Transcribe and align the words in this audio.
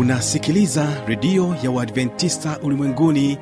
unasikiliza 0.00 0.86
redio 1.06 1.56
ya 1.62 1.70
uadventista 1.70 2.58
ulimwenguni 2.62 3.38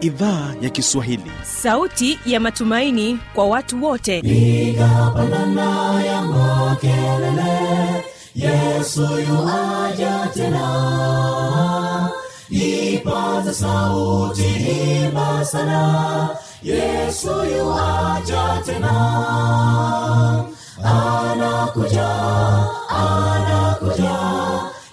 idhaa 0.00 0.54
ya 0.60 0.70
kiswahili. 0.70 1.30
Sauti 1.44 2.18
ya 2.26 2.40
matumaini 2.40 3.18
kwa 3.34 3.46
watu 3.46 3.84
wote. 3.84 4.18
Igapandana 4.18 6.02
ya 6.04 6.22
makelele 6.22 8.04
yesu 8.34 9.02
yuaja 9.02 10.30
tena. 10.34 12.10
Ipaza 12.50 13.54
sauti 13.54 14.42
himba 14.42 15.44
sana 15.44 16.28
yesu 16.62 17.28
yuaja 17.28 18.62
tena. 18.66 18.94
Anakuja 20.84 22.08
anakuja 22.88 24.55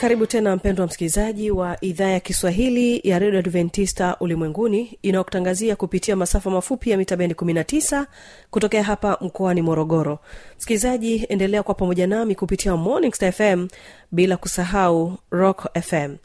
karibu 0.00 0.26
tena 0.26 0.56
mpendwa 0.56 0.86
msikilizaji 0.86 1.50
wa 1.50 1.76
idhaa 1.84 2.08
ya 2.08 2.20
kiswahili 2.20 3.00
ya 3.04 3.18
redio 3.18 3.38
adventista 3.38 4.16
ulimwenguni 4.20 4.98
inayokutangazia 5.02 5.76
kupitia 5.76 6.16
masafa 6.16 6.50
mafupi 6.50 6.90
ya 6.90 6.96
mita 6.96 7.16
bendi 7.16 7.34
19 7.34 8.04
kutokea 8.50 8.82
hapa 8.82 9.18
mkoani 9.20 9.62
morogoro. 9.62 10.18
Msikilizaji 10.56 11.26
endelea 11.28 11.62
kuwa 11.62 11.74
pamoja 11.74 12.06
nami 12.06 12.34
kupitia 12.34 12.76
morning 12.76 13.12
fm 13.32 13.68
bila 14.12 14.36
kusahau 14.36 15.18
rock 15.30 15.66
fm 15.82 16.16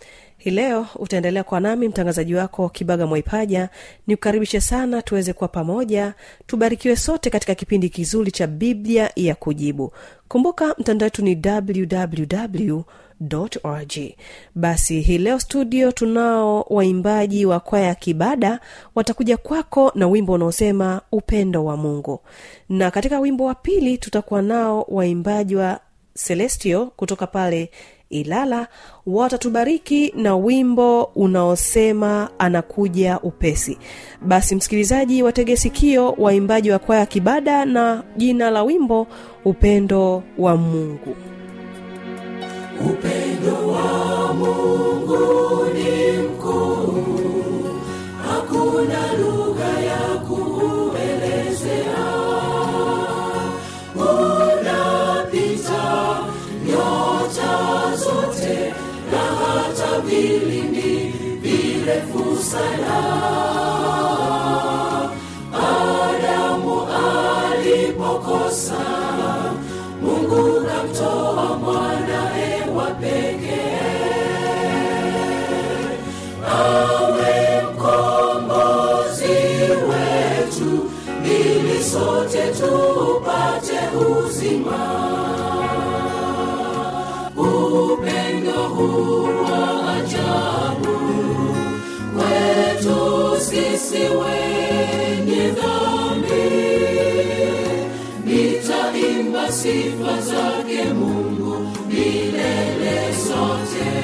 hii 0.44 0.50
leo 0.52 0.88
utaendelea 0.96 1.44
kwa 1.44 1.60
nami 1.60 1.88
mtangazaji 1.88 2.36
wako 2.36 2.70
kibaga 2.70 3.08
mwaipaja 3.08 3.70
ni 4.08 4.16
kukaribishe 4.16 4.62
sana 4.62 5.02
tuweze 5.02 5.34
kuwa 5.34 5.48
pamoja 5.48 6.14
tubarikiwe 6.48 6.96
sote 6.96 7.30
katika 7.30 7.56
kipindi 7.56 7.90
kizuri 7.90 8.32
cha 8.32 8.48
biblia 8.48 9.12
ya 9.16 9.36
kujibu. 9.36 9.94
Kumbuka 10.28 10.76
mtandao 10.80 11.06
wetu 11.06 11.22
ni 11.24 11.42
www 11.46 12.82
org. 13.64 13.94
Basi 14.56 15.02
hii 15.02 15.18
leo 15.18 15.40
studio 15.40 15.92
tunao 15.92 16.66
waimbaji 16.70 17.46
wa 17.46 17.60
kwaya 17.60 17.96
kibada. 17.96 18.60
Watakuja 18.96 19.38
kwako 19.38 19.92
na 19.96 20.08
wimbo 20.08 20.34
unaosema 20.34 21.02
upendo 21.12 21.66
wa 21.66 21.78
mungu. 21.78 22.20
Na 22.70 22.92
katika 22.92 23.20
wimbo 23.20 23.46
wa 23.46 23.56
pili 23.56 23.98
tutakuwa 23.98 24.42
nao 24.42 24.86
waimbaji 24.90 25.56
wa 25.56 25.80
celestio 26.14 26.86
kutoka 26.86 27.28
pale 27.28 27.72
ilala. 28.10 28.68
Watatubariki 29.06 30.14
na 30.16 30.36
wimbo 30.36 31.04
unaosema 31.04 32.30
anakuja 32.40 33.20
upesi. 33.20 33.78
Basi 34.22 34.56
msikilizaji 34.56 35.24
wategesikio 35.24 36.12
waimbaji 36.18 36.72
wa 36.72 36.80
kwaya 36.80 37.06
kibada 37.06 37.66
na 37.66 38.04
jina 38.18 38.52
la 38.52 38.64
wimbo 38.64 39.08
upendo 39.46 40.24
wa 40.38 40.58
mungu 40.58 41.16
upendo 42.86 43.68
wa 43.68 44.13
sote 81.84 82.44
tupate 82.60 83.80
uzima. 83.98 84.84
Upendo 87.38 88.52
huu 88.76 89.24
wa 89.44 89.94
ajabu. 89.96 90.98
Kwetu 92.16 93.42
sisi 93.42 93.98
wenye 93.98 95.48
dhambi 95.52 96.50
nitaimba 98.26 99.52
sifa 99.52 100.22
zake 100.22 100.84
mungu 100.94 101.68
milele 101.88 103.12
zote 103.28 104.03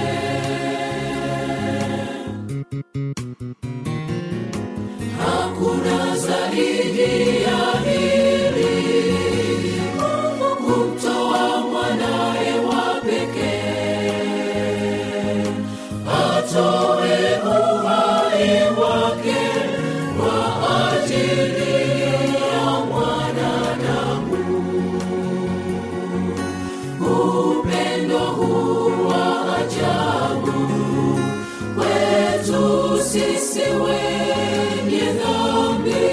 sisi 33.11 33.59
wenye 33.59 35.01
dhambi. 35.19 36.05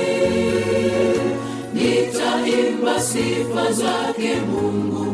Nitaimba 1.75 3.01
sifa 3.01 3.73
zake 3.73 4.35
mungu 4.51 5.06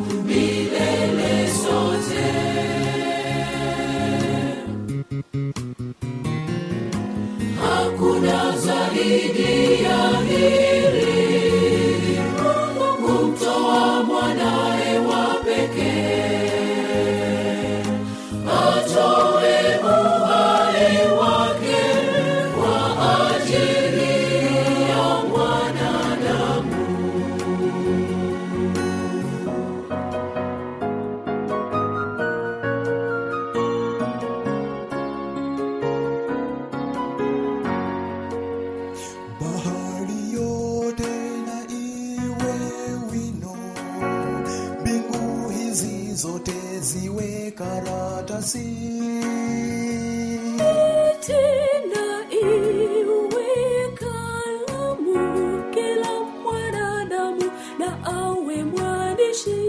zote 46.22 46.80
ziwe 46.80 47.50
karatasi. 47.58 48.66
Tena 51.26 52.06
iwe 52.30 53.48
kalamu 54.00 55.14
kila 55.74 56.12
mwanadamu 56.42 57.46
na 57.78 57.88
awe 58.06 58.64
mwandishi. 58.64 59.60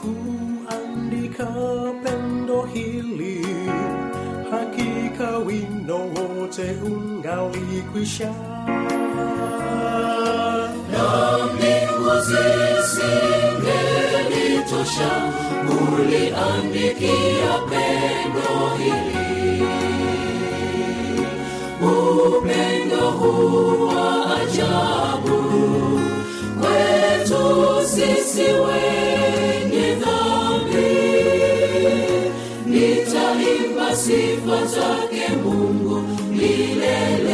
Kuandika 0.00 1.46
pendo 2.04 2.62
hili 2.62 3.46
hakika 4.50 5.38
wino 5.38 5.98
wote 5.98 6.76
ungalikwisha 6.86 8.34
zisingelitosha 14.96 15.32
uliandikia 15.94 17.52
pendo 17.70 18.76
hili. 18.78 19.62
Upendo 21.82 23.10
huu 23.10 23.86
wa 23.86 24.36
ajabu 24.36 25.38
kwetu 26.60 27.42
sisi 27.88 28.42
wenye 28.42 29.94
dhambi. 29.94 30.96
Nitaimba 32.66 33.96
sifa 33.96 34.66
zake 34.66 35.28
mungu 35.44 36.02
milele 36.30 37.25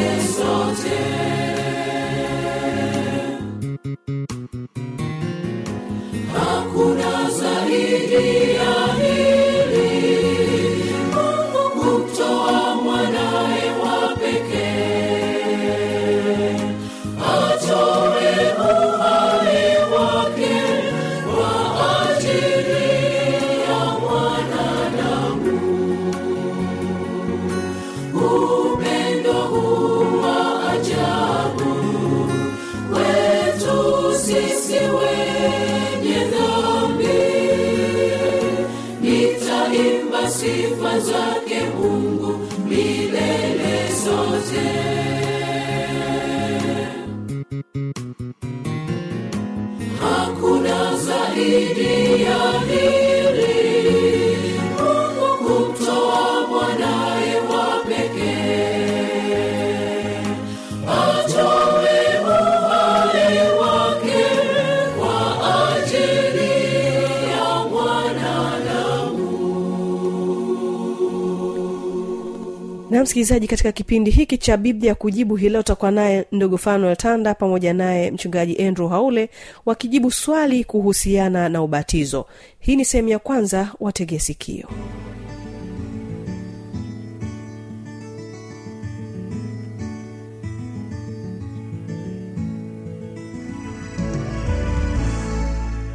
na 73.02 73.04
msikilizaji 73.04 73.46
katika 73.46 73.72
kipindi 73.72 74.10
hiki 74.10 74.38
cha 74.38 74.56
biblia 74.56 74.94
kujibu 74.94 75.36
hii 75.36 75.48
leo 75.48 75.60
utakuwa 75.60 75.90
naye 75.90 76.24
ndugu 76.32 76.58
fanuel 76.58 76.96
tanda 76.96 77.34
pamoja 77.34 77.74
naye 77.74 78.10
mchungaji 78.10 78.56
andrew 78.66 78.88
haule 78.88 79.30
wakijibu 79.66 80.10
swali 80.10 80.64
kuhusiana 80.64 81.48
na 81.48 81.62
ubatizo. 81.62 82.26
Hii 82.58 82.76
ni 82.76 82.84
sehemu 82.84 83.08
ya 83.08 83.18
kwanza 83.18 83.72
watege 83.80 84.18
sikio. 84.18 84.68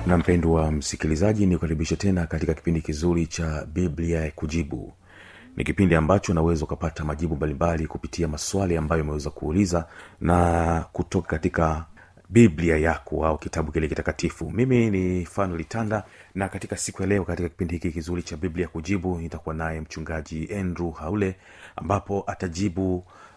Na 0.07 0.17
mpendwa 0.17 0.71
msikilizaji 0.71 1.45
ni 1.45 1.55
kukaribisha 1.55 1.95
tena 1.95 2.25
katika 2.27 2.53
kipindi 2.53 2.81
kizuri 2.81 3.27
cha 3.27 3.65
biblia 3.73 4.31
kujibu 4.35 4.93
ni 5.57 5.63
kipindi 5.63 5.95
ambacho 5.95 6.31
unaweza 6.31 6.65
ukapata 6.65 7.05
majibu 7.05 7.35
mbalimbali 7.35 7.87
kupitia 7.87 8.27
maswali 8.27 8.77
ambayo 8.77 9.03
umeweza 9.03 9.29
kuuliza 9.29 9.85
na 10.21 10.85
kutoka 10.91 11.27
katika 11.27 11.85
biblia 12.29 12.77
yako 12.77 13.25
au 13.25 13.37
kitabu 13.37 13.71
kile 13.71 13.87
kitakatifu. 13.87 14.51
Mimi 14.51 14.89
ni 14.89 15.25
fano 15.25 15.57
litanda 15.57 16.03
na 16.35 16.49
katika 16.49 16.77
siku 16.77 17.01
ya 17.01 17.07
leo 17.07 17.23
katika 17.23 17.49
kipindi 17.49 17.73
hiki 17.73 17.91
kizuri 17.91 18.23
cha 18.23 18.37
biblia 18.37 18.67
kujibu 18.67 19.17
nitakuwa 19.17 19.55
naye 19.55 19.81
mchungaji 19.81 20.53
andrew 20.53 20.91
haule 20.91 21.35
ambapo 21.75 22.23
atajibu 22.27 22.95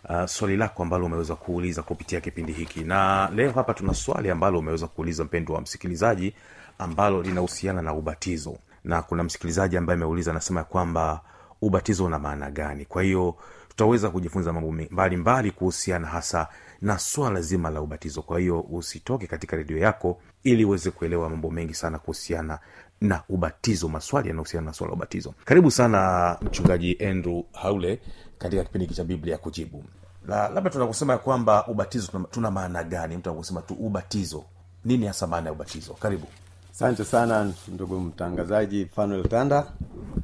uh, 0.09 0.25
swali 0.25 0.57
lako 0.57 0.83
ambalo 0.83 1.07
umeweza 1.07 1.35
kuuliza 1.37 1.83
kupitia 1.83 2.21
kipindi 2.21 2.53
hiki. 2.53 2.81
Na 2.85 3.31
leo 3.35 3.53
hapa 3.53 3.75
tuna 3.75 3.95
swali 3.95 4.31
ambalo 4.31 4.59
umeweza 4.59 4.87
kuuliza 4.87 5.25
mpendo 5.25 5.55
wa 5.55 5.61
msikilizaji 5.61 6.35
ambalo 6.79 7.23
linahusiana 7.23 7.83
na 7.83 7.95
ubatizo. 7.95 8.57
Na 8.85 9.03
kuna 9.03 9.23
msikilizaji 9.23 9.77
ambaye 9.77 9.95
ameuliza 9.97 10.31
anasema 10.31 10.65
kwamba 10.65 11.21
ubatizo 11.63 12.05
una 12.05 12.19
maana 12.19 12.51
gani. 12.51 12.85
Kwa 12.85 13.03
hiyo 13.03 13.37
tutaweza 13.69 14.11
kujifunza 14.11 14.53
mambo 14.53 14.73
mbalimbali 14.91 15.51
kuhusiana 15.51 16.07
hasa 16.09 16.49
na 16.83 16.99
swala 16.99 17.41
zima 17.41 17.71
la 17.71 17.81
ubatizo. 17.81 18.23
Kwa 18.23 18.41
hiyo 18.41 18.61
usitoke 18.61 19.27
katika 19.27 19.57
redio 19.57 19.79
yako 19.79 20.21
ili 20.43 20.65
uweze 20.65 20.91
kuelewa 20.91 21.31
mambo 21.31 21.51
mengi 21.51 21.75
sana 21.75 21.99
kuhusiana 21.99 22.59
na 23.01 23.23
ubatizo 23.29 23.89
maswali 23.89 24.29
yanahusiana 24.29 24.67
na 24.67 24.73
swala 24.73 24.91
la 24.91 24.97
ubatizo. 24.97 25.35
Karibu 25.45 25.71
sana 25.71 26.39
mchungaji 26.43 26.97
andrew 27.07 27.43
haule 27.53 28.01
katika 28.39 28.65
kipindi 28.65 28.85
hiki 28.85 28.97
cha 28.97 29.05
biblia 29.05 29.39
kujibu. 29.39 29.85
La- 30.29 30.49
labda 30.49 30.71
tunakusema 30.71 31.13
ya 31.13 31.19
kwamba 31.19 31.67
ubatizo 31.67 32.07
tuna, 32.13 32.25
tuna 32.31 32.51
maana 32.51 32.85
gani? 32.85 33.17
Mtu 33.17 33.31
anakusema 33.31 33.63
tu 33.63 33.75
ubatizo 33.75 34.45
nini 34.85 35.07
hasa 35.07 35.27
maana 35.27 35.47
ya 35.47 35.53
ubatizo? 35.53 35.95
Karibu 35.95 36.27
asante 36.73 37.05
sana 37.05 37.53
ndugu 37.69 38.01
mtangazaji 38.01 38.87
fanuel 38.87 39.29
tanda 39.29 39.67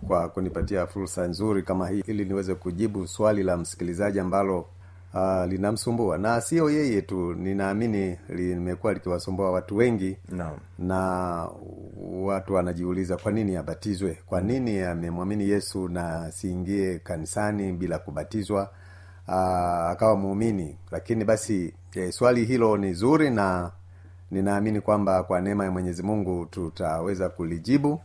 kwa 0.08 0.28
kunipatia 0.28 0.86
fursa 0.86 1.26
nzuri 1.26 1.62
kama 1.62 1.88
hii 1.88 2.02
ili 2.06 2.24
niweze 2.24 2.54
kujibu 2.54 3.06
swali 3.06 3.42
la 3.42 3.56
msikilizaji 3.56 4.20
ambalo 4.20 4.66
uh, 5.14 5.44
linamsumbua. 5.48 6.18
Na 6.18 6.40
sio 6.40 6.70
yeye 6.70 7.02
tu 7.02 7.34
ninaamini 7.34 8.16
limekuwa 8.28 8.92
likiwasumbua 8.94 9.50
watu 9.50 9.76
wengi. 9.76 10.16
No. 10.28 10.50
na 10.78 10.98
watu 12.12 12.54
wanajiuliza 12.54 13.16
kwa 13.16 13.32
nini 13.32 13.56
abatizwe? 13.56 14.18
Kwa 14.26 14.40
nini 14.40 14.80
amemwamini 14.80 15.48
yesu 15.48 15.88
na 15.88 16.20
asiingie 16.22 16.98
kanisani 16.98 17.72
bila 17.72 17.98
kubatizwa? 17.98 18.70
Uh, 19.28 19.34
akawa 19.90 20.16
muumini. 20.16 20.76
Lakini 20.90 21.24
basi 21.24 21.74
eh, 21.94 22.12
swali 22.12 22.44
hilo 22.44 22.76
ni 22.76 22.92
zuri 22.94 23.30
na 23.30 23.70
ninaamini 24.30 24.80
kwamba 24.80 25.22
kwa 25.22 25.40
neema 25.40 25.64
ya 25.64 25.70
mwenyezi 25.70 26.02
mungu 26.02 26.46
tutaweza 26.46 27.28
kulijibu 27.28 28.00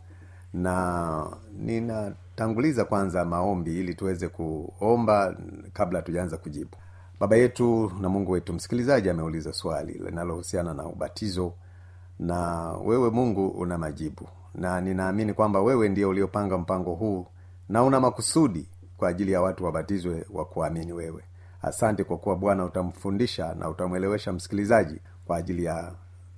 na 0.53 1.37
ninatanguliza 1.57 2.85
kwanza 2.85 3.25
maombi 3.25 3.79
ili 3.79 3.95
tuweze 3.95 4.27
kuomba 4.27 5.35
kabla 5.73 6.01
tujaanza 6.01 6.37
kujibu. 6.37 6.71
Baba 7.19 7.35
yetu 7.35 7.91
na 8.01 8.09
mungu 8.09 8.31
wetu 8.31 8.53
msikilizaji 8.53 9.09
ameuliza 9.09 9.53
swali 9.53 9.93
linalohusiana 9.93 10.73
na 10.73 10.85
ubatizo 10.85 11.53
na 12.19 12.69
wewe 12.85 13.09
mungu 13.09 13.47
una 13.47 13.77
majibu. 13.77 14.27
Na 14.55 14.81
ninaamini 14.81 15.33
kwamba 15.33 15.61
wewe 15.61 15.89
ndiye 15.89 16.05
uliopanga 16.07 16.57
mpango 16.57 16.93
huu 16.93 17.25
na 17.69 17.83
una 17.83 17.99
makusudi 17.99 18.69
kwa 18.97 19.09
ajili 19.09 19.31
ya 19.31 19.41
watu 19.41 19.65
wabatizwe 19.65 20.25
wa 20.33 20.45
kuamini 20.45 20.93
wewe. 20.93 21.23
Asante 21.61 22.03
kwa 22.03 22.17
kuwa 22.17 22.35
bwana 22.35 22.65
utamfundisha 22.65 23.53
na 23.59 23.69
utamwelewesha 23.69 24.33
msikilizaji 24.33 24.99
kwa 25.25 25.37
ajili 25.37 25.63
ya 25.63 25.91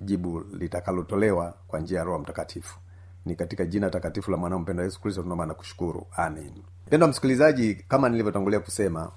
jibu 0.04 0.40
litakalotolewa 0.40 1.54
kwa 1.68 1.80
njia 1.80 1.98
ya 1.98 2.04
roho 2.04 2.18
mtakatifu. 2.18 2.78
Ni 3.26 3.36
katika 3.36 3.64
jina 3.66 3.90
takatifu 3.90 4.30
la 4.30 4.36
mwanao 4.36 4.58
mpendo 4.58 4.82
yesu 4.82 5.00
kristo 5.00 5.22
tunaomba 5.22 5.46
na 5.46 5.54
kushukuru. 5.54 6.06
Amin 6.16 6.52
mpendo 6.86 7.08
msikilizaji 7.08 7.74
kama 7.74 8.08
nilivyotangulia 8.08 8.60
kusema 8.60 9.10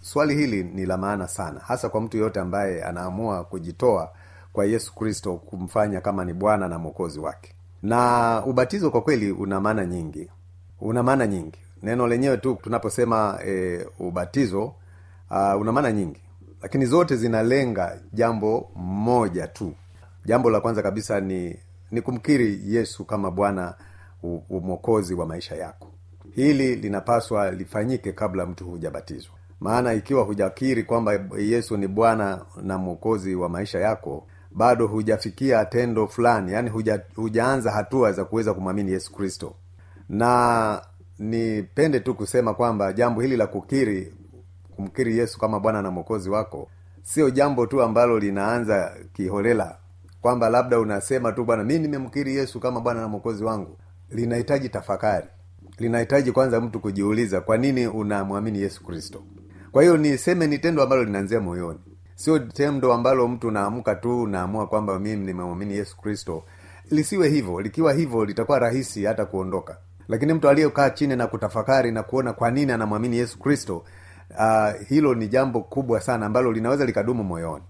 swali 0.00 0.34
hili 0.34 0.64
ni 0.64 0.86
la 0.86 0.96
maana 0.96 1.28
sana 1.28 1.60
hasa 1.60 1.88
kwa 1.88 2.00
mtu 2.00 2.16
yoyote 2.16 2.40
ambaye 2.40 2.84
anaamua 2.84 3.44
kujitoa 3.44 4.12
kwa 4.52 4.64
yesu 4.66 4.94
kristo 4.94 5.34
kumfanya 5.36 6.00
kama 6.00 6.24
ni 6.24 6.32
bwana 6.32 6.68
na 6.68 6.78
mwokozi 6.78 7.20
wake. 7.20 7.54
Na 7.82 8.42
ubatizo 8.46 8.90
kwa 8.90 9.00
kweli 9.02 9.30
una 9.32 9.60
maana 9.60 9.86
nyingi. 9.86 10.30
Una 10.80 11.02
maana 11.02 11.26
nyingi. 11.26 11.58
Neno 11.82 12.06
lenyewe 12.06 12.36
tu 12.36 12.58
tunaposema 12.62 13.38
e, 13.46 13.86
ubatizo 13.98 14.64
uh, 15.30 15.60
una 15.60 15.72
maana 15.72 15.92
nyingi. 15.92 16.20
Lakini 16.62 16.86
zote 16.86 17.16
zinalenga 17.16 17.98
jambo 18.12 18.70
moja 18.76 19.46
tu 19.46 19.74
jambo 20.28 20.50
la 20.50 20.60
kwanza 20.60 20.82
kabisa 20.82 21.20
ni 21.20 21.58
ni 21.90 22.02
kumkiri 22.02 22.60
yesu 22.64 23.04
kama 23.04 23.30
bwana 23.30 23.74
mwokozi 24.50 25.14
wa 25.14 25.26
maisha 25.26 25.56
yako. 25.56 25.88
Hili 26.34 26.76
linapaswa 26.76 27.50
lifanyike 27.50 28.12
kabla 28.12 28.46
mtu 28.46 28.64
hujabatizwa. 28.64 29.34
Maana 29.60 29.92
ikiwa 29.94 30.22
hujakiri 30.24 30.82
kwamba 30.82 31.20
yesu 31.38 31.76
ni 31.76 31.86
bwana 31.88 32.40
na 32.62 32.78
mwokozi 32.78 33.34
wa 33.34 33.48
maisha 33.48 33.78
yako 33.78 34.26
bado 34.50 34.86
hujafikia 34.86 35.64
tendo 35.64 36.06
fulani 36.08 36.52
yaani 36.52 36.70
huja, 36.70 37.02
hujaanza 37.16 37.70
hatua 37.72 38.12
za 38.12 38.24
kuweza 38.24 38.54
kumwamini 38.54 38.92
yesu 38.92 39.12
kristo. 39.14 39.54
Na 40.08 40.82
nipende 41.18 42.00
tu 42.00 42.14
kusema 42.14 42.54
kwamba 42.54 42.92
jambo 42.92 43.20
hili 43.20 43.36
la 43.36 43.46
kukiri 43.46 44.14
kumkiri 44.76 45.18
yesu 45.18 45.38
kama 45.38 45.60
bwana 45.60 45.82
na 45.82 45.90
mwokozi 45.90 46.30
wako 46.30 46.68
sio 47.02 47.30
jambo 47.30 47.66
tu 47.66 47.82
ambalo 47.82 48.18
linaanza 48.18 48.96
kiholela 49.12 49.76
kwamba 50.28 50.48
labda 50.48 50.80
unasema 50.80 51.32
tu 51.32 51.44
bwana 51.44 51.64
mi 51.64 51.78
nimemkiri 51.78 52.36
yesu 52.36 52.60
kama 52.60 52.80
bwana 52.80 53.00
na 53.00 53.08
mwokozi 53.08 53.44
wangu. 53.44 53.78
Linahitaji 54.10 54.68
tafakari. 54.68 55.26
Linahitaji 55.78 56.32
kwanza 56.32 56.60
mtu 56.60 56.80
kujiuliza 56.80 57.40
kwa 57.40 57.56
nini 57.58 57.86
unamwamini 57.86 58.60
yesu 58.60 58.84
kristo? 58.84 59.22
Kwa 59.72 59.82
hiyo 59.82 59.96
niseme 59.96 60.46
ni 60.46 60.58
tendo 60.58 60.82
ambalo 60.82 61.04
linaanzia 61.04 61.40
moyoni. 61.40 61.78
Sio 62.14 62.38
tendo 62.38 62.92
ambalo 62.94 63.28
mtu 63.28 63.48
unaamka 63.48 63.94
tu 63.94 64.22
unaamua 64.22 64.66
kwamba 64.66 64.98
mimi 64.98 65.26
nimemwamini 65.26 65.74
yesu 65.74 65.96
kristo. 65.96 66.44
Lisiwe 66.90 67.28
hivyo. 67.28 67.60
Likiwa 67.60 67.92
hivyo 67.92 68.24
litakuwa 68.24 68.58
rahisi 68.58 69.04
hata 69.04 69.24
kuondoka. 69.24 69.78
Lakini 70.08 70.32
mtu 70.32 70.48
aliyekaa 70.48 70.90
chini 70.90 71.16
na 71.16 71.26
kutafakari 71.26 71.92
na 71.92 72.02
kuona 72.02 72.32
kwa 72.32 72.50
nini 72.50 72.72
anamwamini 72.72 73.16
yesu 73.16 73.38
kristo 73.38 73.84
uh, 74.30 74.86
hilo 74.88 75.14
ni 75.14 75.28
jambo 75.28 75.60
kubwa 75.60 76.00
sana 76.00 76.26
ambalo 76.26 76.52
linaweza 76.52 76.84
likadumu 76.86 77.24
moyoni. 77.24 77.64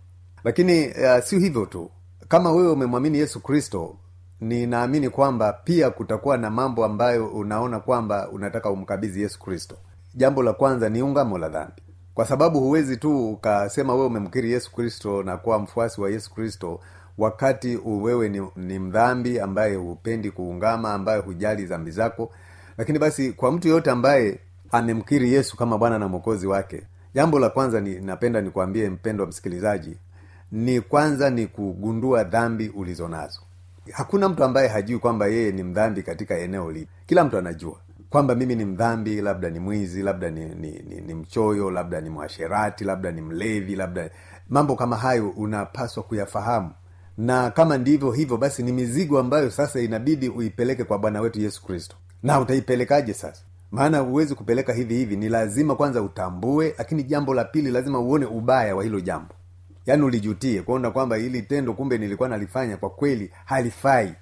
Lakini 0.45 0.87
uh, 0.89 1.25
sio 1.25 1.39
hivyo 1.39 1.67
tu 1.67 1.91
kama 2.29 2.53
wewe 2.53 2.73
umemwamini 2.73 3.19
yesu 3.19 3.41
kristo 3.41 3.97
ninaamini 4.41 5.11
kwamba 5.11 5.53
pia 5.53 5.91
kutakuwa 5.91 6.37
na 6.39 6.51
mambo 6.51 6.85
ambayo 6.85 7.27
unaona 7.27 7.81
kwamba 7.81 8.29
unataka 8.29 8.71
umkabidhi 8.71 9.23
yesu 9.23 9.41
kristo. 9.41 9.77
Jambo 10.15 10.43
la 10.43 10.53
kwanza 10.53 10.89
ni 10.89 11.03
ungamo 11.03 11.39
la 11.39 11.49
dhambi. 11.49 11.83
Kwa 12.15 12.25
sababu 12.27 12.61
huwezi 12.61 12.97
tu 12.97 13.31
ukasema 13.31 13.95
wewe 13.95 14.07
umemkiri 14.07 14.53
yesu 14.53 14.73
kristo 14.73 15.23
na 15.23 15.37
kuwa 15.37 15.59
mfuasi 15.59 16.01
wa 16.01 16.11
yesu 16.11 16.35
kristo 16.35 16.81
wakati 17.19 17.77
wewe 17.85 18.29
ni, 18.29 18.49
ni 18.57 18.79
mdhambi 18.79 19.41
ambaye 19.41 19.77
hupendi 19.77 20.31
kuungama 20.31 20.95
ambaye 20.95 21.21
hujali 21.21 21.67
dhambi 21.67 21.91
zako. 21.91 22.31
Lakini 22.79 22.99
basi 22.99 23.33
kwa 23.33 23.53
mtu 23.53 23.69
yoyote 23.69 23.91
ambaye 23.91 24.39
amemkiri 24.71 25.33
yesu 25.33 25.57
kama 25.57 25.79
bwana 25.79 25.99
na 25.99 26.09
mwokozi 26.09 26.47
wake 26.47 26.83
jambo 27.15 27.39
la 27.39 27.51
kwanza 27.51 27.81
ni 27.81 28.01
napenda 28.01 28.41
nikwambie 28.41 28.91
mpendwa 28.91 29.27
msikilizaji 29.27 29.97
ni 30.53 30.81
kwanza 30.81 31.31
ni 31.31 31.47
kugundua 31.47 32.25
dhambi 32.25 32.69
ulizo 32.69 33.09
nazo. 33.09 33.41
Hakuna 33.93 34.29
mtu 34.29 34.45
ambaye 34.45 34.69
hajui 34.69 34.99
kwamba 34.99 35.27
yeye 35.27 35.53
ni 35.53 35.63
mdhambi 35.63 36.03
katika 36.03 36.39
eneo 36.39 36.71
lipi 36.73 36.89
kila 37.07 37.25
mtu 37.25 37.39
anajua 37.39 37.77
kwamba 38.11 38.35
mimi 38.35 38.57
ni 38.57 38.65
mdhambi 38.65 39.21
labda 39.21 39.51
ni 39.51 39.59
mwizi 39.59 40.03
labda 40.03 40.31
ni, 40.31 40.45
ni, 40.45 40.71
ni, 40.89 41.01
ni 41.01 41.15
mchoyo 41.15 41.71
labda 41.71 42.01
ni 42.01 42.11
mwasherati 42.11 42.85
labda 42.85 43.11
ni 43.13 43.21
mlevi 43.23 43.77
labda 43.77 44.11
mambo 44.49 44.77
kama 44.77 44.97
hayo 44.97 45.31
unapaswa 45.31 46.03
kuyafahamu. 46.03 46.71
Na 47.19 47.51
kama 47.51 47.79
ndivyo 47.79 48.11
hivyo 48.11 48.37
basi 48.37 48.63
ni 48.63 48.73
mizigo 48.73 49.19
ambayo 49.19 49.51
sasa 49.51 49.81
inabidi 49.81 50.29
uipeleke 50.29 50.85
kwa 50.85 50.99
bwana 50.99 51.21
wetu 51.21 51.41
yesu 51.41 51.65
kristo. 51.65 51.97
Na 52.23 52.41
utaipelekaje 52.41 53.15
sasa? 53.15 53.43
Maana 53.71 53.99
huwezi 53.99 54.35
kupeleka 54.35 54.73
hivi 54.73 54.95
hivi. 54.95 55.17
Ni 55.17 55.29
lazima 55.29 55.75
kwanza 55.77 56.03
utambue 56.03 56.75
lakini 56.79 57.03
jambo 57.03 57.35
la 57.35 57.45
pili 57.45 57.71
lazima 57.71 57.99
uone 57.99 58.27
ubaya 58.27 58.77
wa 58.77 58.85
hilo 58.85 59.01
jambo 59.01 59.35
yaani 59.89 60.03
ulijutie 60.03 60.63
kuona 60.63 60.91
kwamba 60.91 61.17
hili 61.17 61.43
tendo 61.43 61.73
kumbe 61.75 61.99
nilikuwa 61.99 62.29
nalifanya 62.29 62.77
kwa 62.77 62.91
kweli 62.91 63.31
halifai. 63.45 64.15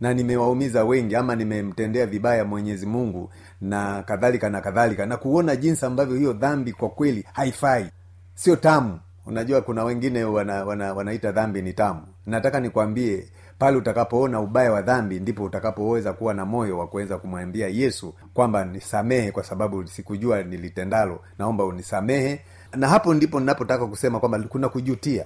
Na 0.00 0.14
nimewaumiza 0.14 0.84
wengi 0.84 1.16
ama 1.16 1.36
nimemtendea 1.36 2.06
vibaya 2.06 2.44
mwenyezi 2.44 2.86
mungu 2.86 3.30
na 3.60 4.02
kadhalika 4.02 4.50
na 4.50 4.60
kadhalika. 4.60 5.06
Na 5.06 5.16
kuona 5.16 5.56
jinsi 5.56 5.86
ambavyo 5.86 6.16
hiyo 6.16 6.32
dhambi 6.32 6.72
kwa 6.72 6.88
kweli 6.88 7.24
haifai. 7.32 7.90
Sio 8.34 8.56
tamu. 8.56 9.00
Unajua 9.26 9.60
kuna 9.60 9.84
wengine 9.84 10.24
wana, 10.24 10.64
wana, 10.64 10.94
wanaita 10.94 11.32
dhambi 11.32 11.62
ni 11.62 11.72
tamu. 11.72 12.02
Nataka 12.26 12.60
nikwambie 12.60 13.28
pale 13.58 13.76
utakapoona 13.76 14.40
ubaya 14.40 14.72
wa 14.72 14.82
dhambi 14.82 15.20
ndipo 15.20 15.44
utakapoweza 15.44 16.12
kuwa 16.12 16.34
na 16.34 16.44
moyo 16.44 16.78
wa 16.78 16.86
kuweza 16.86 17.18
kumwambia 17.18 17.68
yesu 17.68 18.14
kwamba 18.34 18.64
nisamehe 18.64 19.30
kwa 19.32 19.44
sababu 19.44 19.86
sikujua 19.86 20.42
nilitendalo. 20.42 21.20
Naomba 21.38 21.64
unisamehe 21.64 22.40
na 22.76 22.88
hapo 22.88 23.14
ndipo 23.14 23.40
ninapotaka 23.40 23.86
kusema 23.86 24.20
kwamba 24.20 24.38
kuna 24.38 24.68
kujutia. 24.68 25.24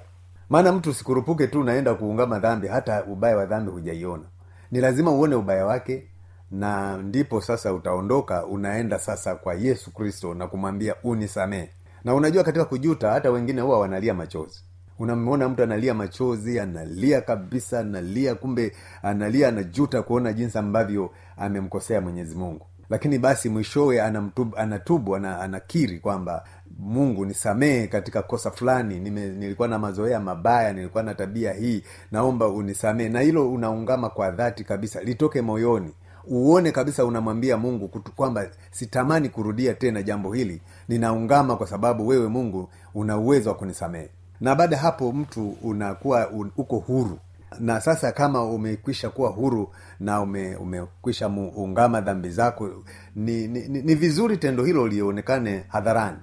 Maana 0.48 0.72
mtu 0.72 0.94
sikurupuke 0.94 1.46
tu 1.46 1.60
unaenda 1.60 1.94
kuungama 1.94 2.38
dhambi 2.38 2.68
hata 2.68 3.04
ubaya 3.04 3.36
wa 3.36 3.46
dhambi 3.46 3.70
hujaiona. 3.70 4.22
Ni 4.70 4.80
lazima 4.80 5.10
uone 5.10 5.34
ubaya 5.34 5.66
wake 5.66 6.06
na 6.50 6.96
ndipo 6.96 7.40
sasa 7.40 7.72
utaondoka 7.72 8.46
unaenda 8.46 8.98
sasa 8.98 9.34
kwa 9.34 9.54
yesu 9.54 9.90
kristo 9.94 10.34
na 10.34 10.46
kumwambia 10.46 10.94
unisamehe. 11.04 11.70
Na 12.04 12.14
unajua 12.14 12.44
katika 12.44 12.64
kujuta 12.64 13.10
hata 13.10 13.30
wengine 13.30 13.60
huwa 13.60 13.78
wanalia 13.80 14.14
machozi. 14.14 14.62
Unamwona 14.98 15.48
mtu 15.48 15.62
analia 15.62 15.94
machozi 15.94 16.60
analia 16.60 17.20
kabisa 17.20 17.80
analia 17.80 18.34
kumbe 18.34 18.72
analia 19.02 19.48
anajuta 19.48 20.02
kuona 20.02 20.32
jinsi 20.32 20.58
ambavyo 20.58 21.10
amemkosea 21.36 22.00
mwenyezi 22.00 22.34
mungu. 22.36 22.66
Lakini 22.90 23.18
basi 23.18 23.48
mwishowe 23.48 24.02
anamtubu, 24.02 24.56
anatubu 24.56 25.16
anakiri 25.16 25.98
kwamba 25.98 26.44
mungu 26.78 27.24
nisamehe 27.26 27.86
katika 27.86 28.22
kosa 28.22 28.50
fulani 28.50 29.00
Nime, 29.00 29.26
nilikuwa 29.28 29.68
na 29.68 29.78
mazoea 29.78 30.20
mabaya 30.20 30.72
nilikuwa 30.72 31.02
na 31.02 31.14
tabia 31.14 31.52
hii 31.52 31.82
naomba 32.12 32.48
unisamehe. 32.48 33.08
Na 33.08 33.20
hilo 33.20 33.52
unaungama 33.52 34.10
kwa 34.10 34.30
dhati 34.30 34.64
kabisa 34.64 35.00
litoke 35.02 35.42
moyoni. 35.42 35.92
Uone 36.30 36.72
kabisa 36.72 37.04
unamwambia 37.04 37.56
mungu 37.56 37.88
kwamba 38.16 38.46
sitamani 38.70 39.28
kurudia 39.28 39.74
tena 39.74 40.02
jambo 40.02 40.32
hili. 40.32 40.60
Ninaungama 40.88 41.56
kwa 41.56 41.66
sababu 41.66 42.06
wewe 42.08 42.28
mungu 42.28 42.68
una 42.94 43.16
uwezo 43.18 43.50
wa 43.50 43.56
kunisamehe. 43.56 44.08
Na 44.40 44.54
baada 44.54 44.76
ya 44.76 44.82
hapo 44.82 45.12
mtu 45.12 45.56
unakuwa 45.62 46.30
un, 46.30 46.50
uko 46.56 46.78
huru. 46.78 47.18
Na 47.60 47.80
sasa 47.80 48.12
kama 48.12 48.44
umekwisha 48.44 49.10
kuwa 49.10 49.30
huru 49.30 49.70
na 50.00 50.20
ume, 50.20 50.56
umekwisha 50.56 51.28
ungama 51.56 52.00
dhambi 52.00 52.30
zako 52.30 52.70
ni, 53.16 53.48
ni, 53.48 53.68
ni, 53.68 53.82
ni 53.82 53.94
vizuri 53.94 54.36
tendo 54.36 54.64
hilo 54.64 54.88
lionekane 54.88 55.64
hadharani 55.68 56.18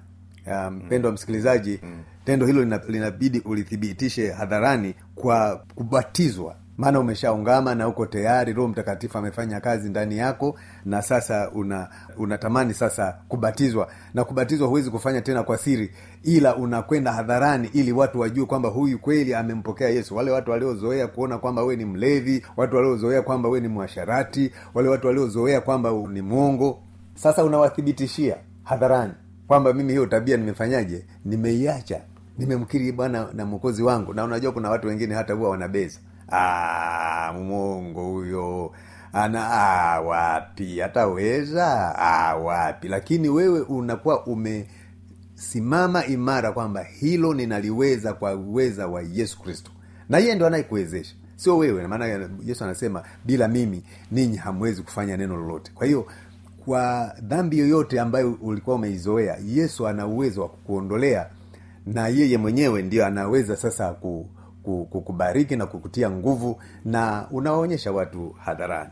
mpendo 0.70 1.08
um, 1.08 1.10
wa 1.10 1.12
msikilizaji 1.12 1.80
mm. 1.82 1.98
tendo 2.24 2.46
hilo 2.46 2.80
linabidi 2.88 3.40
ulithibitishe 3.44 4.30
hadharani 4.32 4.94
kwa 5.14 5.64
kubatizwa. 5.74 6.56
Maana 6.78 7.00
umeshaungama 7.00 7.74
na 7.74 7.88
uko 7.88 8.06
tayari 8.06 8.52
roho 8.52 8.68
mtakatifu 8.68 9.18
amefanya 9.18 9.60
kazi 9.60 9.88
ndani 9.90 10.18
yako 10.18 10.58
na 10.84 11.02
sasa 11.02 11.50
una 11.50 11.88
unatamani 12.16 12.74
sasa 12.74 13.18
kubatizwa. 13.28 13.88
Na 14.14 14.24
kubatizwa 14.24 14.68
huwezi 14.68 14.90
kufanya 14.90 15.20
tena 15.20 15.42
kwa 15.42 15.58
siri 15.58 15.90
ila 16.22 16.56
unakwenda 16.56 17.12
hadharani 17.12 17.70
ili 17.72 17.92
watu 17.92 18.20
wajue 18.20 18.46
kwamba 18.46 18.68
huyu 18.68 18.98
kweli 18.98 19.34
amempokea 19.34 19.88
yesu. 19.88 20.16
Wale 20.16 20.30
watu 20.30 20.50
waliozoea 20.50 21.06
kuona 21.06 21.38
kwamba 21.38 21.62
we 21.64 21.76
ni 21.76 21.84
mlevi 21.84 22.46
watu 22.56 22.76
waliozoea 22.76 23.22
kwamba 23.22 23.48
we 23.48 23.60
ni 23.60 23.68
mwasharati 23.68 24.52
wale 24.74 24.88
watu 24.88 25.06
waliozoea 25.06 25.60
kwamba 25.60 25.90
ni 25.90 26.22
mwongo 26.22 26.78
sasa 27.14 27.44
unawathibitishia 27.44 28.36
hadharani 28.64 29.12
kwamba 29.48 29.72
mimi 29.72 29.92
hiyo 29.92 30.06
tabia 30.06 30.36
nimefanyaje? 30.36 31.04
Nimeiacha. 31.24 32.00
Nimemkiri 32.38 32.92
bwana 32.92 33.28
na 33.34 33.46
mwokozi 33.46 33.82
wangu. 33.82 34.14
Na 34.14 34.24
unajua 34.24 34.52
kuna 34.52 34.70
watu 34.70 34.86
wengine 34.88 35.14
hata 35.14 35.34
huwa 35.34 35.50
wanabeza. 35.50 35.98
Mongo 37.34 38.02
huyo. 38.04 38.72
Ana 39.12 39.50
ah, 39.50 40.00
wapi? 40.00 40.78
Hataweza? 40.80 41.94
Ah, 41.98 42.36
wapi? 42.36 42.88
Lakini 42.88 43.28
wewe 43.28 43.60
unakuwa 43.60 44.26
umesimama 44.26 46.06
imara 46.06 46.52
kwamba 46.52 46.82
hilo 46.82 47.34
ninaliweza 47.34 48.12
kwa 48.12 48.34
uweza 48.34 48.86
wa 48.86 49.02
yesu 49.12 49.42
kristo. 49.42 49.70
Na 50.08 50.18
yeye 50.18 50.34
ndo 50.34 50.46
anayekuwezesha. 50.46 51.14
Sio 51.36 51.58
wewe. 51.58 51.86
Maana 51.86 52.28
yesu 52.44 52.64
anasema 52.64 53.02
bila 53.24 53.48
mimi 53.48 53.82
ninyi 54.10 54.36
hamwezi 54.36 54.82
kufanya 54.82 55.16
neno 55.16 55.36
lolote. 55.36 55.72
Kwa 55.74 55.86
hiyo 55.86 56.06
kwa 56.66 57.14
dhambi 57.22 57.58
yoyote 57.58 58.00
ambayo 58.00 58.32
ulikuwa 58.32 58.76
umeizoea 58.76 59.36
yesu 59.46 59.88
ana 59.88 60.06
uwezo 60.06 60.42
wa 60.42 60.48
kukuondolea 60.48 61.30
na 61.86 62.08
yeye 62.08 62.38
mwenyewe 62.38 62.82
ndio 62.82 63.06
anaweza 63.06 63.56
sasa 63.56 63.92
ku, 63.92 64.28
kukubariki 64.62 65.56
na 65.56 65.66
kukutia 65.66 66.10
nguvu 66.10 66.60
na 66.84 67.26
unawaonyesha 67.30 67.92
watu 67.92 68.30
hadharani. 68.44 68.90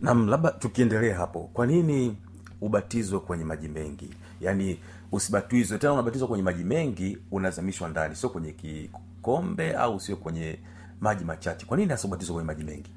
Nam 0.00 0.28
labda 0.28 0.50
tukiendelea 0.50 1.16
hapo 1.16 1.50
kwa 1.52 1.66
nini 1.66 2.16
ubatizwe 2.60 3.20
kwenye 3.20 3.44
maji 3.44 3.68
mengi? 3.68 4.10
Yaani 4.40 4.78
usibatizwe 5.12 5.78
tena 5.78 5.92
unabatizwa 5.92 6.28
kwenye 6.28 6.42
maji 6.44 6.64
mengi 6.64 7.18
unazamishwa 7.30 7.88
ndani 7.88 8.16
sio 8.16 8.28
kwenye 8.28 8.52
kikombe 8.52 9.72
au 9.74 10.00
sio 10.00 10.16
kwenye 10.16 10.58
maji 11.00 11.24
machache. 11.24 11.66
Kwa 11.66 11.76
nini 11.76 11.90
hasa 11.90 12.08
kwenye 12.08 12.42
maji 12.42 12.64
mengi 12.64 12.90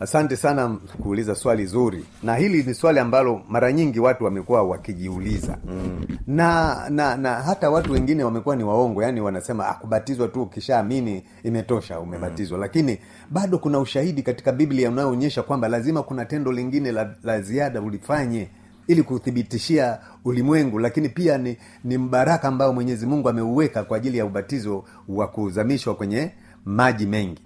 asante 0.00 0.36
sana 0.36 0.76
kuuliza 1.02 1.34
swali 1.34 1.66
zuri. 1.66 2.04
Na 2.22 2.36
hili 2.36 2.62
ni 2.62 2.74
swali 2.74 2.98
ambalo 2.98 3.40
mara 3.48 3.72
nyingi 3.72 4.00
watu 4.00 4.24
wamekuwa 4.24 4.62
wakijiuliza. 4.62 5.58
Mm. 5.68 6.06
na 6.26 6.76
na 6.90 7.16
na 7.16 7.34
hata 7.34 7.70
watu 7.70 7.92
wengine 7.92 8.24
wamekuwa 8.24 8.56
ni 8.56 8.64
waongo 8.64 9.02
yani 9.02 9.20
wanasema 9.20 9.68
akubatizwa 9.68 10.28
tu 10.28 10.42
ukishaamini 10.42 11.22
imetosha 11.42 12.00
umebatizwa. 12.00 12.58
Mm. 12.58 12.62
lakini 12.62 12.98
bado 13.30 13.58
kuna 13.58 13.78
ushahidi 13.78 14.22
katika 14.22 14.52
biblia 14.52 14.90
unayoonyesha 14.90 15.42
kwamba 15.42 15.68
lazima 15.68 16.02
kuna 16.02 16.24
tendo 16.24 16.52
lingine 16.52 16.92
la, 16.92 17.14
la 17.22 17.40
ziada 17.40 17.80
ulifanye 17.80 18.48
ili 18.86 19.02
kuthibitishia 19.02 19.98
ulimwengu. 20.24 20.78
Lakini 20.78 21.08
pia 21.08 21.38
ni, 21.38 21.56
ni 21.84 21.98
mbaraka 21.98 22.48
ambao 22.48 22.72
mwenyezi 22.72 23.06
mungu 23.06 23.28
ameuweka 23.28 23.84
kwa 23.84 23.96
ajili 23.96 24.18
ya 24.18 24.24
ubatizo 24.26 24.84
wa 25.08 25.28
kuzamishwa 25.28 25.94
kwenye 25.94 26.30
maji 26.64 27.06
mengi 27.06 27.42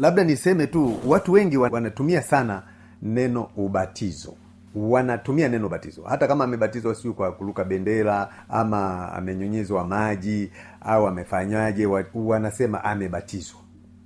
labda 0.00 0.24
niseme 0.24 0.66
tu 0.66 0.96
watu 1.06 1.32
wengi 1.32 1.56
wanatumia 1.56 2.22
sana 2.22 2.62
neno 3.02 3.48
ubatizo. 3.56 4.34
Wanatumia 4.74 5.48
neno 5.48 5.68
batizo 5.68 6.02
hata 6.02 6.26
kama 6.28 6.44
amebatizwa 6.44 6.94
siu 6.94 7.14
kwa 7.14 7.32
kuruka 7.32 7.64
bendera 7.64 8.28
ama 8.48 9.12
amenyonyezwa 9.12 9.84
maji 9.86 10.50
au 10.80 11.06
amefanyaje 11.06 11.86
wanasema 12.14 12.84
amebatizwa. 12.84 13.60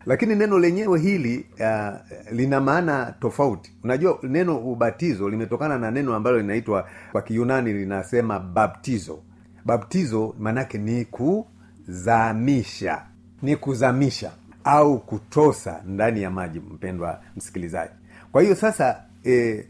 Lakini 0.06 0.35
neno 0.35 0.58
lenyewe 0.58 0.99
hili 1.00 1.47
uh, 1.61 1.94
lina 2.32 2.61
maana 2.61 3.14
tofauti. 3.20 3.73
Unajua 3.85 4.18
neno 4.23 4.58
ubatizo 4.58 5.28
limetokana 5.28 5.78
na 5.78 5.90
neno 5.90 6.14
ambalo 6.14 6.38
linaitwa 6.38 6.88
kwa 7.12 7.23
kiyunani 7.23 7.73
linasema 7.73 8.38
baptizo. 8.40 9.18
Baptizo 9.64 10.35
maanake 10.38 10.78
ni 10.78 11.04
kuzamisha. 11.04 13.02
Ni 13.42 13.56
kuzamisha 13.56 14.30
au 14.71 14.99
kutosa 14.99 15.83
ndani 15.87 16.23
ya 16.23 16.31
maji 16.31 16.61
mpendwa 16.61 17.21
msikilizaji. 17.37 17.93
Kwa 18.33 18.43
hiyo 18.43 18.55
sasa 18.55 19.03
e, 19.27 19.65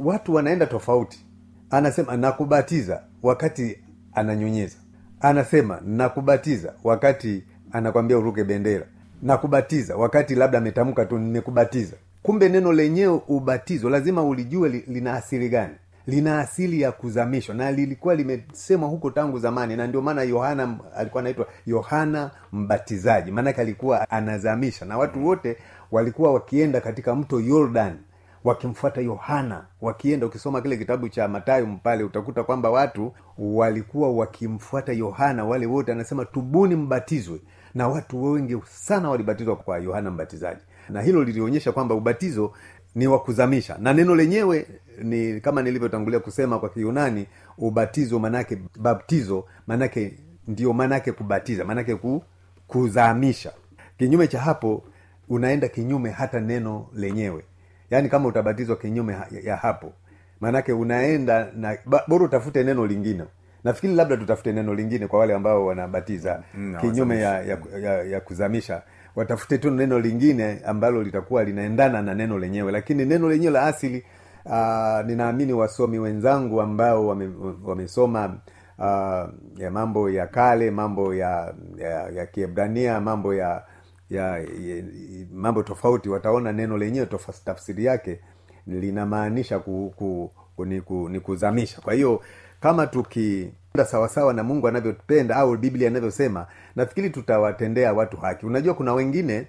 watu 0.00 0.34
wanaenda 0.34 0.66
tofauti. 0.66 1.24
Anasema 1.70 2.16
nakubatiza 2.16 3.02
wakati 3.22 3.78
ananyunyiza 4.14 4.76
anasema 5.20 5.80
nakubatiza 5.84 6.72
wakati 6.84 7.44
anakwambia 7.72 8.18
uruke 8.18 8.44
bendera. 8.44 8.86
Nakubatiza 9.22 9.96
wakati 9.96 10.34
labda 10.34 10.58
ametamka 10.58 11.04
tu 11.06 11.18
nimekubatiza. 11.18 11.96
Kumbe 12.22 12.48
neno 12.48 12.72
lenyewe 12.72 13.20
ubatizo 13.28 13.90
lazima 13.90 14.22
ulijue 14.22 14.68
li, 14.68 14.84
lina 14.86 15.14
asili 15.14 15.48
gani 15.48 15.74
lina 16.06 16.38
asili 16.40 16.80
ya 16.80 16.92
kuzamishwa 16.92 17.54
na 17.54 17.72
lilikuwa 17.72 18.14
limesemwa 18.14 18.88
huko 18.88 19.10
tangu 19.10 19.38
zamani 19.38 19.76
na 19.76 19.86
ndio 19.86 20.00
maana 20.02 20.22
yohana 20.22 20.76
alikuwa 20.96 21.20
anaitwa 21.20 21.46
yohana 21.66 22.30
mbatizaji. 22.52 23.30
Maanake 23.30 23.60
alikuwa 23.60 24.10
anazamisha 24.10 24.84
na 24.84 24.98
watu 24.98 25.26
wote 25.26 25.56
walikuwa 25.90 26.32
wakienda 26.32 26.80
katika 26.80 27.14
mto 27.14 27.40
yordan 27.40 27.96
wakimfuata 28.44 29.00
yohana 29.00 29.64
wakienda 29.80 30.26
ukisoma 30.26 30.60
kile 30.60 30.76
kitabu 30.76 31.08
cha 31.08 31.28
matayo 31.28 31.68
pale 31.82 32.04
utakuta 32.04 32.44
kwamba 32.44 32.70
watu 32.70 33.12
walikuwa 33.38 34.12
wakimfuata 34.12 34.92
yohana. 34.92 35.44
Wale 35.44 35.66
wote 35.66 35.92
anasema 35.92 36.24
tubuni 36.24 36.76
mbatizwe. 36.76 37.40
Na 37.74 37.88
watu 37.88 38.32
wengi 38.32 38.56
sana 38.70 39.10
walibatizwa 39.10 39.56
kwa 39.56 39.78
yohana 39.78 40.10
mbatizaji. 40.10 40.60
Na 40.88 41.02
hilo 41.02 41.24
lilionyesha 41.24 41.72
kwamba 41.72 41.94
ubatizo 41.94 42.52
ni 42.94 43.06
wa 43.06 43.18
kuzamisha. 43.18 43.76
Na 43.80 43.92
neno 43.92 44.14
lenyewe 44.14 44.66
ni 45.02 45.40
kama 45.40 45.62
nilivyotangulia 45.62 46.20
kusema 46.20 46.58
kwa 46.58 46.68
kiunani 46.68 47.26
ubatizo 47.58 48.18
manake 48.18 48.58
baptizo 48.78 49.44
manake 49.66 50.14
ndio 50.48 50.72
maanaake 50.72 51.12
kubatiza 51.12 51.64
manake 51.64 51.94
ku, 51.94 52.22
kuzamisha. 52.66 53.52
Kinyume 53.98 54.26
cha 54.28 54.40
hapo 54.40 54.84
unaenda 55.28 55.68
kinyume 55.68 56.10
hata 56.10 56.40
neno 56.40 56.86
lenyewe. 56.94 57.44
Yaani 57.90 58.08
kama 58.08 58.28
utabatizwa 58.28 58.76
kinyume 58.76 59.16
ya 59.42 59.56
hapo 59.56 59.92
maanake 60.40 60.72
unaenda 60.72 61.48
na 61.56 61.78
bora 62.08 62.24
utafute 62.24 62.64
neno 62.64 62.86
lingine. 62.86 63.24
Nafikiri 63.64 63.94
labda 63.94 64.16
tutafute 64.16 64.52
neno 64.52 64.74
lingine 64.74 65.06
kwa 65.06 65.18
wale 65.18 65.34
ambao 65.34 65.66
wanabatiza 65.66 66.42
no, 66.54 66.80
kinyume 66.80 67.18
ya, 67.20 67.42
ya, 67.42 67.58
ya, 67.82 68.02
ya 68.02 68.20
kuzamisha. 68.20 68.82
Watafute 69.16 69.58
tu 69.58 69.70
neno 69.70 69.98
lingine 70.00 70.60
ambalo 70.66 71.02
litakuwa 71.02 71.44
linaendana 71.44 72.02
na 72.02 72.14
neno 72.14 72.38
lenyewe 72.38 72.72
lakini 72.72 73.04
neno 73.04 73.28
lenyewe 73.28 73.52
la 73.52 73.62
asili 73.66 74.04
uh, 74.44 75.06
ninaamini 75.06 75.52
wasomi 75.52 75.98
wenzangu 75.98 76.60
ambao 76.60 77.06
wame- 77.06 77.30
wamesoma 77.64 78.36
uh, 78.78 79.28
ya 79.60 79.70
mambo 79.70 80.10
ya 80.10 80.26
kale 80.26 80.70
mambo 80.70 81.14
ya 81.14 81.54
ya, 81.76 82.08
ya 82.10 82.26
kiebrania 82.26 83.00
mambo 83.00 83.34
ya 83.34 83.64
ya, 84.10 84.38
ya 84.38 84.84
mambo 85.32 85.62
tofauti 85.62 86.08
wataona 86.08 86.52
neno 86.52 86.78
lenyewe 86.78 87.06
tafsiri 87.44 87.84
yake 87.84 88.20
linamaanisha 88.66 89.58
ku, 89.58 89.92
ku, 89.96 90.30
ku, 90.56 90.64
ni, 90.64 90.80
ku, 90.80 91.08
ni 91.08 91.20
kuzamisha. 91.20 91.80
Kwa 91.80 91.94
hiyo 91.94 92.22
kama 92.60 92.86
tukienda 92.86 93.84
sawasawa 93.86 94.34
na 94.34 94.42
mungu 94.42 94.68
anavyopenda 94.68 95.36
au 95.36 95.56
biblia 95.56 95.88
anavyosema 95.88 96.46
nafikiri 96.76 97.10
tutawatendea 97.10 97.92
watu 97.92 98.16
haki. 98.16 98.46
Unajua 98.46 98.74
kuna 98.74 98.94
wengine 98.94 99.46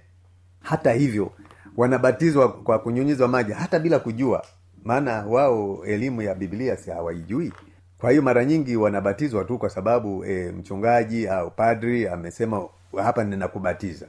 hata 0.61 0.93
hivyo 0.93 1.31
wanabatizwa 1.77 2.49
kwa 2.53 2.79
kunyunyizwa 2.79 3.27
maji 3.27 3.51
hata 3.51 3.79
bila 3.79 3.99
kujua 3.99 4.45
maana 4.85 5.25
wao 5.25 5.85
elimu 5.85 6.21
ya 6.21 6.35
biblia 6.35 6.77
si 6.77 6.91
hawaijui. 6.91 7.53
Kwa 7.97 8.09
hiyo 8.11 8.21
mara 8.21 8.45
nyingi 8.45 8.75
wanabatizwa 8.75 9.43
tu 9.43 9.57
kwa 9.57 9.69
sababu 9.69 10.25
e, 10.25 10.51
mchungaji 10.51 11.27
au 11.27 11.51
padri 11.51 12.07
amesema 12.07 12.67
hapa 13.03 13.23
ninakubatiza 13.23 14.05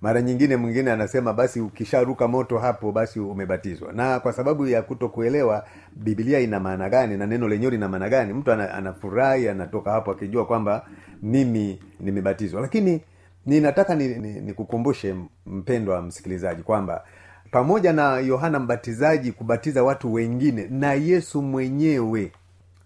mara 0.00 0.22
nyingine 0.22 0.56
mwingine 0.56 0.90
anasema 0.90 1.32
basi 1.32 1.60
ukisharuka 1.60 2.28
moto 2.28 2.58
hapo 2.58 2.92
basi 2.92 3.20
umebatizwa. 3.20 3.92
Na 3.92 4.20
kwa 4.20 4.32
sababu 4.32 4.66
ya 4.66 4.82
kuto 4.82 5.08
kuelewa 5.08 5.64
biblia 5.96 6.40
ina 6.40 6.60
maana 6.60 6.88
gani 6.88 7.16
na 7.16 7.26
neno 7.26 7.48
lenyewe 7.48 7.70
lina 7.72 7.88
maana 7.88 8.08
gani 8.08 8.32
mtu 8.32 8.52
anafurahi 8.52 9.48
anatoka 9.48 9.90
hapo 9.90 10.10
akijua 10.10 10.46
kwamba 10.46 10.86
mimi 11.22 11.80
nimebatizwa. 12.00 12.60
Lakini 12.60 13.00
ninataka 13.46 13.94
nikukumbushe 13.94 15.12
ni, 15.12 15.18
ni 15.46 15.56
mpendwa 15.58 16.02
msikilizaji 16.02 16.62
kwamba 16.62 17.04
pamoja 17.50 17.92
na 17.92 18.18
yohana 18.18 18.58
mbatizaji 18.58 19.32
kubatiza 19.32 19.82
watu 19.84 20.12
wengine 20.12 20.66
na 20.70 20.92
yesu 20.92 21.42
mwenyewe 21.42 22.32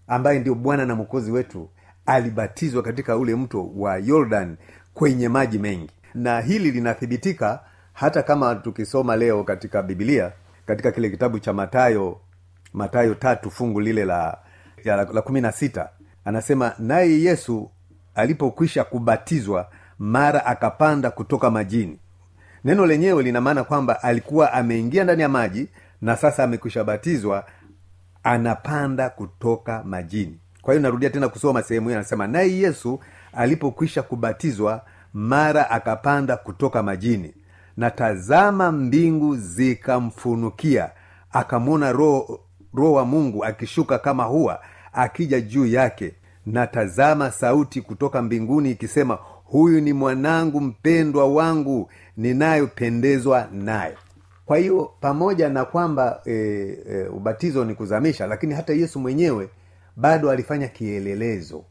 ambaye 0.07 0.39
ndio 0.39 0.55
bwana 0.55 0.85
na 0.85 0.95
mwokozi 0.95 1.31
wetu 1.31 1.69
alibatizwa 2.05 2.83
katika 2.83 3.17
ule 3.17 3.35
mto 3.35 3.71
wa 3.75 3.97
yordan 3.97 4.57
kwenye 4.93 5.29
maji 5.29 5.59
mengi. 5.59 5.91
Na 6.13 6.41
hili 6.41 6.71
linathibitika 6.71 7.59
hata 7.93 8.23
kama 8.23 8.55
tukisoma 8.55 9.15
leo 9.15 9.43
katika 9.43 9.83
bibilia 9.83 10.31
katika 10.65 10.91
kile 10.91 11.09
kitabu 11.09 11.39
cha 11.39 11.53
matayo 11.53 12.19
matayo 12.73 13.13
tatu 13.15 13.51
fungu 13.51 13.79
lile 13.81 14.05
la 14.05 14.37
ya 14.83 14.95
la, 14.95 15.21
kumi 15.21 15.41
na 15.41 15.51
sita 15.51 15.89
anasema 16.25 16.73
naye 16.79 17.21
yesu 17.21 17.71
alipokwisha 18.15 18.83
kubatizwa 18.83 19.69
mara 19.99 20.45
akapanda 20.45 21.11
kutoka 21.11 21.51
majini 21.51 21.99
neno 22.63 22.85
lenyewe 22.85 23.23
lina 23.23 23.41
maana 23.41 23.63
kwamba 23.63 24.03
alikuwa 24.03 24.53
ameingia 24.53 25.03
ndani 25.03 25.21
ya 25.21 25.29
maji 25.29 25.67
na 26.01 26.15
sasa 26.15 26.43
amekwisha 26.43 26.83
batizwa 26.83 27.45
anapanda 28.23 29.09
kutoka 29.09 29.83
majini. 29.83 30.39
Kwa 30.61 30.73
hiyo 30.73 30.81
narudia 30.81 31.09
tena 31.09 31.29
kusoma 31.29 31.63
sehemu 31.63 31.87
hiyo 31.87 31.99
anasema 31.99 32.27
naye 32.27 32.57
yesu 32.57 32.99
alipokwisha 33.33 34.03
kubatizwa 34.03 34.81
mara 35.13 35.69
akapanda 35.71 36.37
kutoka 36.37 36.83
majini. 36.83 37.33
Na 37.77 37.91
tazama 37.91 38.71
mbingu 38.71 39.35
zikamfunukia 39.37 40.89
akamwona 41.31 41.91
roho 41.91 42.39
roho 42.73 42.93
wa 42.93 43.05
mungu 43.05 43.45
akishuka 43.45 43.99
kama 43.99 44.23
hua 44.23 44.59
akija 44.93 45.41
juu 45.41 45.65
yake. 45.65 46.13
Na 46.45 46.67
tazama 46.67 47.31
sauti 47.31 47.81
kutoka 47.81 48.21
mbinguni 48.21 48.71
ikisema 48.71 49.17
huyu 49.53 49.81
ni 49.81 49.93
mwanangu 49.93 50.61
mpendwa 50.61 51.27
wangu 51.33 51.89
ninayopendezwa 52.17 53.47
naye. 53.51 53.97
Kwa 54.45 54.57
hiyo 54.57 54.91
pamoja 55.01 55.49
na 55.49 55.65
kwamba 55.65 56.21
e, 56.25 56.31
e, 56.89 57.07
ubatizo 57.07 57.65
ni 57.65 57.75
kuzamisha 57.75 58.27
lakini 58.27 58.53
hata 58.53 58.73
yesu 58.73 58.99
mwenyewe 58.99 59.49
bado 59.95 60.31
alifanya 60.31 60.67
kielelezo. 60.67 61.65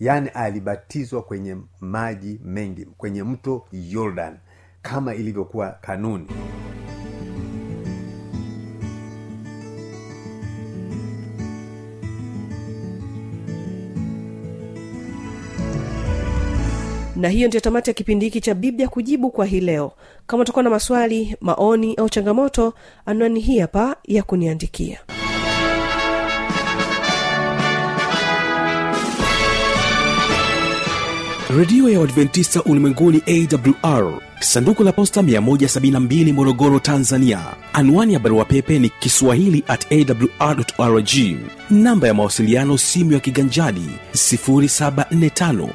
Yaani 0.00 0.28
alibatizwa 0.28 1.22
kwenye 1.22 1.56
maji 1.80 2.40
mengi 2.44 2.84
kwenye 2.84 3.22
mto 3.22 3.64
yordan 3.72 4.36
kama 4.82 5.14
ilivyokuwa 5.14 5.70
kanuni 5.80 6.26
na 17.16 17.28
hiyo 17.28 17.48
ndio 17.48 17.60
tamati 17.60 17.90
ya 17.90 17.94
kipindi 17.94 18.24
hiki 18.24 18.40
cha 18.40 18.54
biblia 18.54 18.88
kujibu 18.88 19.30
kwa 19.30 19.46
hii 19.46 19.60
leo. 19.60 19.92
Kama 20.26 20.42
utakuwa 20.42 20.62
na 20.62 20.70
maswali 20.70 21.36
maoni 21.40 21.94
au 21.94 22.08
changamoto 22.08 22.74
anwani 23.06 23.40
hii 23.40 23.58
hapa 23.58 23.96
ya 24.04 24.22
kuniandikia. 24.22 24.98
Redio 31.58 31.88
ya 31.90 32.00
uadventista 32.00 32.62
ulimwenguni 32.62 33.22
awr 33.26 34.12
sanduku 34.40 34.82
la 34.84 34.92
posta 34.92 35.20
172 35.22 36.32
morogoro 36.32 36.78
tanzania. 36.78 37.40
Anwani 37.72 38.12
ya 38.12 38.18
barua 38.18 38.44
pepe 38.44 38.78
ni 38.78 38.88
kiswahili 38.88 39.64
at 39.68 39.86
awrrg 39.92 41.08
namba 41.70 42.06
ya 42.08 42.14
mawasiliano 42.14 42.78
simu 42.78 43.12
ya 43.12 43.20
kiganjadi 43.20 43.86
745 44.14 45.68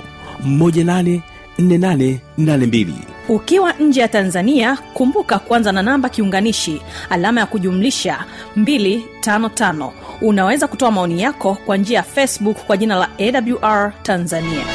184882 0.48 2.88
ukiwa 3.30 3.74
nje 3.74 4.02
ya 4.02 4.08
tanzania 4.08 4.78
kumbuka 4.94 5.40
kwanza 5.40 5.72
na 5.72 5.82
namba 5.82 6.10
kiunganishi 6.10 6.82
alama 7.10 7.40
ya 7.40 7.46
kujumlisha 7.46 8.26
255 8.58 9.92
unaweza 10.22 10.68
kutoa 10.68 10.92
maoni 10.92 11.22
yako 11.22 11.58
kwa 11.66 11.78
njia 11.78 11.98
ya 11.98 12.04
facebook 12.04 12.58
kwa 12.58 12.78
jina 12.78 12.96
la 12.96 13.10
awr 13.20 13.94
tanzania. 14.04 14.66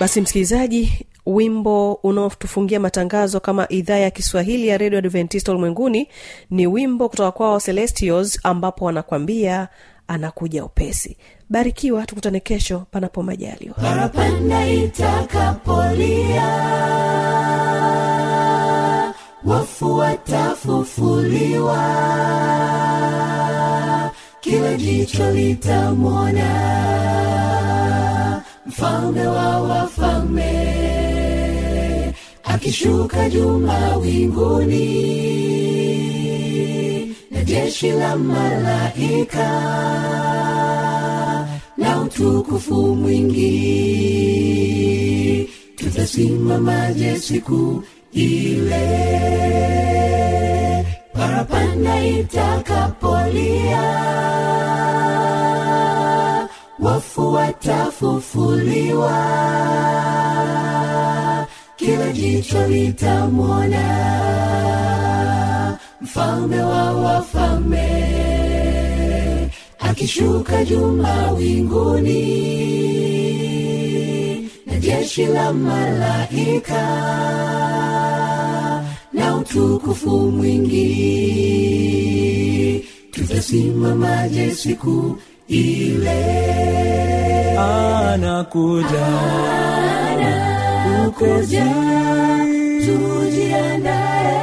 Basi 0.00 0.20
msikilizaji 0.20 0.92
wimbo 1.26 1.92
unaotufungia 1.94 2.80
matangazo 2.80 3.40
kama 3.40 3.68
idhaa 3.68 3.96
ya 3.96 4.10
kiswahili 4.10 4.68
ya 4.68 4.78
redio 4.78 4.98
adventista 4.98 5.52
ulimwenguni 5.52 6.08
ni 6.50 6.66
wimbo 6.66 7.08
kutoka 7.08 7.32
kwao 7.32 7.60
celestials 7.60 8.40
ambapo 8.42 8.84
wanakwambia 8.84 9.68
anakuja 10.08 10.64
upesi. 10.64 11.16
Barikiwa 11.50 12.06
tukutane 12.06 12.40
kesho 12.40 12.82
panapo 12.90 13.22
majaliwa. 13.22 13.74
Parapanda 13.74 14.66
itakapolia 14.68 16.42
wafu 19.44 19.94
watafufuliwa 19.96 21.82
kila 24.40 24.74
jicho 24.74 25.30
litamwona 25.30 26.52
mfalme 28.66 29.26
wa 29.26 29.60
wafalme 29.62 31.01
akishuka 32.62 33.28
juu 33.30 33.58
mawinguni 33.58 34.86
na 37.30 37.44
jeshi 37.44 37.90
la 37.90 38.16
malaika 38.16 39.48
na 41.76 42.00
utukufu 42.00 42.74
mwingi. 42.96 43.58
Tutasimamaje 45.76 47.18
siku 47.18 47.82
ile. 48.12 48.88
Parapanda 51.12 52.04
itakapolia. 52.04 53.82
Wafu 56.80 57.32
watafufuliwa 57.32 59.42
kila 61.76 62.12
jicho 62.12 62.66
litamwona. 62.68 63.82
Mfalme 66.00 66.60
wa 66.60 66.92
wafalme 66.92 67.88
akishuka 69.78 70.64
juu 70.64 70.86
mawinguni 70.92 72.22
na 74.66 74.76
jeshi 74.78 75.26
la 75.26 75.52
malaika 75.52 76.82
na 79.12 79.36
utukufu 79.36 80.10
mwingi. 80.20 80.88
Tutasimamaje 83.10 84.50
siku 84.54 85.18
ile? 85.48 86.22
Anakuja 87.58 89.06
kuja 91.22 91.66
tujiandae 92.84 94.38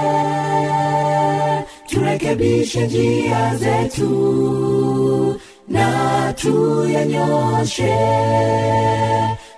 turekebishe 1.90 2.88
njia 2.88 3.56
zetu 3.56 5.40
na 5.68 5.88
tuyanyoshe 6.34 7.96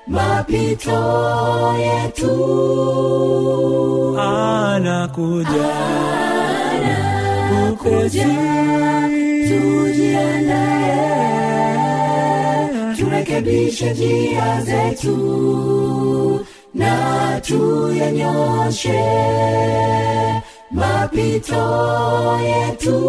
mapito 0.07 1.01
yetu. 1.77 2.33
Anakuja. 4.19 5.71
Kuja 7.77 8.27
tujiandae 9.47 10.97
turekebishe 12.99 13.93
njia 13.93 14.61
zetu 14.61 16.45
na 17.41 17.47
tuyanyoshe 17.47 19.01
mapito 20.71 21.65
yetu 22.43 22.99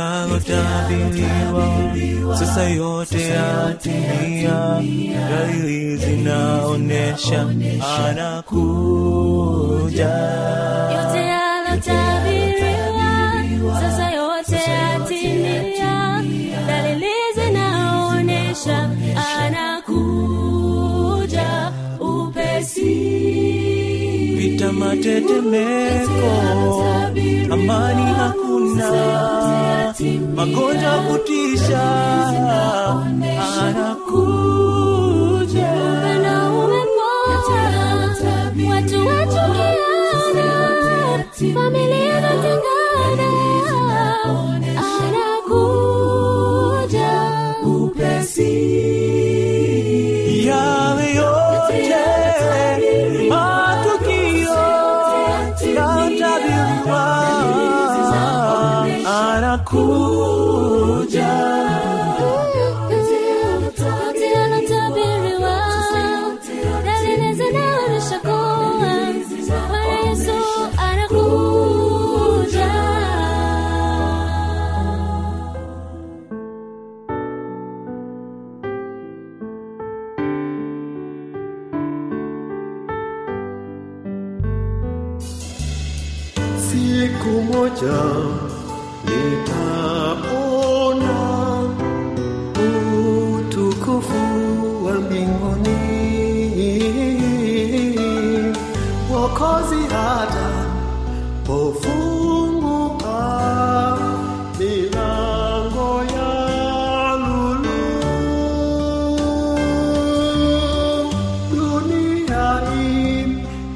yote 0.00 0.56
sasa 2.38 2.62
yote 2.68 3.28
yatimia. 3.28 4.80
dalili 5.30 5.96
zinaonesha 5.96 7.46
anakuja. 8.08 10.10
Yote 10.96 11.19
matetemeko. 24.72 26.32
Amani 27.52 28.12
hakuna. 28.14 28.90
Magonjwa 30.34 30.92
kutisha 31.08 31.82
anakuja. 33.66 34.80
Watu 38.70 38.98
familia 41.54 42.20
zatengana, 42.20 43.28
anakuja 59.52 61.49
dunia 112.30 113.26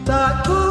itatoweka 0.05 0.64